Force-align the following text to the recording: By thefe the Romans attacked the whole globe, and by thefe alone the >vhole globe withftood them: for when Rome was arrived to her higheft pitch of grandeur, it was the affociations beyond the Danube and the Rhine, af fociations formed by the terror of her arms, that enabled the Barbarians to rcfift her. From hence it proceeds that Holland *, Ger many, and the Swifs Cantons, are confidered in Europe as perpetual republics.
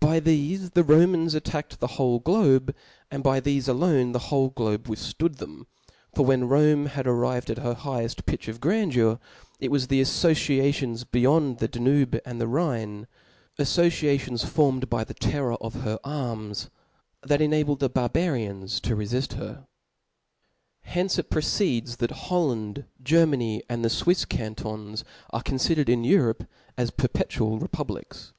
By 0.00 0.18
thefe 0.18 0.72
the 0.72 0.82
Romans 0.82 1.32
attacked 1.36 1.78
the 1.78 1.86
whole 1.94 2.18
globe, 2.18 2.74
and 3.08 3.22
by 3.22 3.40
thefe 3.40 3.68
alone 3.68 4.10
the 4.10 4.18
>vhole 4.18 4.52
globe 4.52 4.88
withftood 4.88 5.36
them: 5.36 5.64
for 6.12 6.24
when 6.26 6.48
Rome 6.48 6.82
was 6.96 7.02
arrived 7.04 7.54
to 7.54 7.60
her 7.60 7.76
higheft 7.76 8.26
pitch 8.26 8.48
of 8.48 8.60
grandeur, 8.60 9.20
it 9.60 9.70
was 9.70 9.86
the 9.86 10.00
affociations 10.00 11.04
beyond 11.08 11.58
the 11.58 11.68
Danube 11.68 12.18
and 12.24 12.40
the 12.40 12.48
Rhine, 12.48 13.06
af 13.60 13.68
fociations 13.68 14.44
formed 14.44 14.90
by 14.90 15.04
the 15.04 15.14
terror 15.14 15.54
of 15.60 15.82
her 15.82 16.00
arms, 16.02 16.68
that 17.22 17.40
enabled 17.40 17.78
the 17.78 17.88
Barbarians 17.88 18.80
to 18.80 18.96
rcfift 18.96 19.34
her. 19.34 19.54
From 19.54 19.66
hence 20.80 21.16
it 21.16 21.30
proceeds 21.30 21.98
that 21.98 22.10
Holland 22.26 22.86
*, 22.92 23.02
Ger 23.04 23.24
many, 23.24 23.62
and 23.68 23.84
the 23.84 23.88
Swifs 23.90 24.24
Cantons, 24.24 25.04
are 25.32 25.44
confidered 25.44 25.88
in 25.88 26.02
Europe 26.02 26.42
as 26.76 26.90
perpetual 26.90 27.60
republics. 27.60 28.32